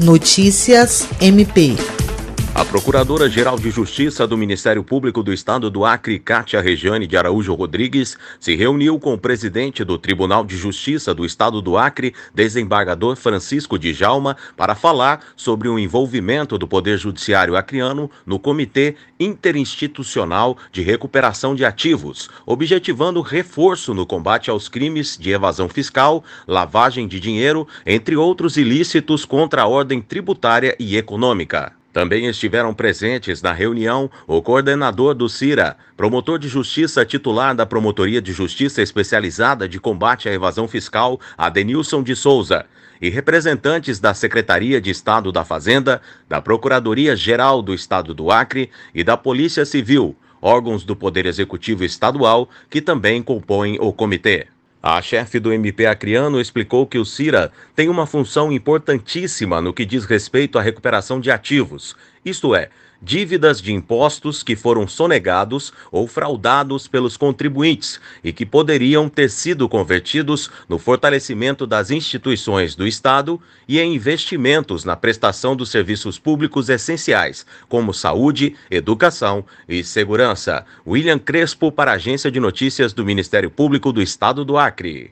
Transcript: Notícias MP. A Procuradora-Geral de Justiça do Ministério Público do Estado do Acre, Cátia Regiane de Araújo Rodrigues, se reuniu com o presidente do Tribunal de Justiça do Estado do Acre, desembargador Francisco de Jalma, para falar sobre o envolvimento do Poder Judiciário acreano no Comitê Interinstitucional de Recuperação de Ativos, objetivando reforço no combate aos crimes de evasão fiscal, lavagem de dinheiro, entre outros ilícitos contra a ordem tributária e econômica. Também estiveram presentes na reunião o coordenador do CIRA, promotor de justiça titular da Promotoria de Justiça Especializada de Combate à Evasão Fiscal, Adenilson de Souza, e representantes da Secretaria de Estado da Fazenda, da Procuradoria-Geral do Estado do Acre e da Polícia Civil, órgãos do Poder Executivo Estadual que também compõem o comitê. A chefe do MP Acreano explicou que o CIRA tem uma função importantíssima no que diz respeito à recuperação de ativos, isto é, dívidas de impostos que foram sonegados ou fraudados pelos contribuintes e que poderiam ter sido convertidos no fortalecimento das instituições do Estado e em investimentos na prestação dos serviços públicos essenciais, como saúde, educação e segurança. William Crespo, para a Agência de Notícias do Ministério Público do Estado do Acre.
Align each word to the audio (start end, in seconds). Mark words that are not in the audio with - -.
Notícias 0.00 1.06
MP. 1.20 1.76
A 2.60 2.64
Procuradora-Geral 2.66 3.58
de 3.58 3.70
Justiça 3.70 4.26
do 4.26 4.36
Ministério 4.36 4.84
Público 4.84 5.22
do 5.22 5.32
Estado 5.32 5.70
do 5.70 5.82
Acre, 5.82 6.18
Cátia 6.18 6.60
Regiane 6.60 7.06
de 7.06 7.16
Araújo 7.16 7.54
Rodrigues, 7.54 8.18
se 8.38 8.54
reuniu 8.54 9.00
com 9.00 9.14
o 9.14 9.18
presidente 9.18 9.82
do 9.82 9.96
Tribunal 9.96 10.44
de 10.44 10.58
Justiça 10.58 11.14
do 11.14 11.24
Estado 11.24 11.62
do 11.62 11.78
Acre, 11.78 12.14
desembargador 12.34 13.16
Francisco 13.16 13.78
de 13.78 13.94
Jalma, 13.94 14.36
para 14.58 14.74
falar 14.74 15.24
sobre 15.34 15.70
o 15.70 15.78
envolvimento 15.78 16.58
do 16.58 16.68
Poder 16.68 16.98
Judiciário 16.98 17.56
acreano 17.56 18.10
no 18.26 18.38
Comitê 18.38 18.94
Interinstitucional 19.18 20.58
de 20.70 20.82
Recuperação 20.82 21.54
de 21.54 21.64
Ativos, 21.64 22.28
objetivando 22.44 23.22
reforço 23.22 23.94
no 23.94 24.04
combate 24.04 24.50
aos 24.50 24.68
crimes 24.68 25.16
de 25.18 25.30
evasão 25.30 25.66
fiscal, 25.66 26.22
lavagem 26.46 27.08
de 27.08 27.18
dinheiro, 27.20 27.66
entre 27.86 28.16
outros 28.16 28.58
ilícitos 28.58 29.24
contra 29.24 29.62
a 29.62 29.66
ordem 29.66 30.02
tributária 30.02 30.76
e 30.78 30.98
econômica. 30.98 31.79
Também 31.92 32.26
estiveram 32.26 32.72
presentes 32.72 33.42
na 33.42 33.52
reunião 33.52 34.08
o 34.26 34.40
coordenador 34.40 35.12
do 35.12 35.28
CIRA, 35.28 35.76
promotor 35.96 36.38
de 36.38 36.48
justiça 36.48 37.04
titular 37.04 37.54
da 37.54 37.66
Promotoria 37.66 38.22
de 38.22 38.32
Justiça 38.32 38.80
Especializada 38.80 39.68
de 39.68 39.80
Combate 39.80 40.28
à 40.28 40.32
Evasão 40.32 40.68
Fiscal, 40.68 41.18
Adenilson 41.36 42.02
de 42.02 42.14
Souza, 42.14 42.64
e 43.02 43.08
representantes 43.08 43.98
da 43.98 44.14
Secretaria 44.14 44.80
de 44.80 44.90
Estado 44.90 45.32
da 45.32 45.44
Fazenda, 45.44 46.00
da 46.28 46.40
Procuradoria-Geral 46.40 47.60
do 47.60 47.74
Estado 47.74 48.14
do 48.14 48.30
Acre 48.30 48.70
e 48.94 49.02
da 49.02 49.16
Polícia 49.16 49.64
Civil, 49.64 50.14
órgãos 50.40 50.84
do 50.84 50.94
Poder 50.94 51.26
Executivo 51.26 51.84
Estadual 51.84 52.48
que 52.68 52.80
também 52.80 53.20
compõem 53.20 53.78
o 53.80 53.92
comitê. 53.92 54.46
A 54.82 55.02
chefe 55.02 55.38
do 55.38 55.52
MP 55.52 55.84
Acreano 55.84 56.40
explicou 56.40 56.86
que 56.86 56.96
o 56.96 57.04
CIRA 57.04 57.52
tem 57.76 57.90
uma 57.90 58.06
função 58.06 58.50
importantíssima 58.50 59.60
no 59.60 59.74
que 59.74 59.84
diz 59.84 60.06
respeito 60.06 60.58
à 60.58 60.62
recuperação 60.62 61.20
de 61.20 61.30
ativos, 61.30 61.94
isto 62.24 62.54
é, 62.54 62.70
dívidas 63.02 63.60
de 63.62 63.72
impostos 63.72 64.42
que 64.42 64.54
foram 64.54 64.86
sonegados 64.86 65.72
ou 65.90 66.06
fraudados 66.06 66.86
pelos 66.86 67.16
contribuintes 67.16 68.00
e 68.22 68.32
que 68.32 68.44
poderiam 68.44 69.08
ter 69.08 69.30
sido 69.30 69.68
convertidos 69.68 70.50
no 70.68 70.78
fortalecimento 70.78 71.66
das 71.66 71.90
instituições 71.90 72.74
do 72.74 72.86
Estado 72.86 73.40
e 73.66 73.78
em 73.78 73.94
investimentos 73.94 74.84
na 74.84 74.96
prestação 74.96 75.56
dos 75.56 75.70
serviços 75.70 76.18
públicos 76.18 76.68
essenciais, 76.68 77.46
como 77.68 77.94
saúde, 77.94 78.54
educação 78.70 79.44
e 79.68 79.82
segurança. 79.82 80.66
William 80.86 81.18
Crespo, 81.18 81.72
para 81.72 81.92
a 81.92 81.94
Agência 81.94 82.30
de 82.30 82.40
Notícias 82.40 82.92
do 82.92 83.04
Ministério 83.04 83.50
Público 83.50 83.92
do 83.92 84.02
Estado 84.02 84.44
do 84.44 84.58
Acre. 84.58 85.08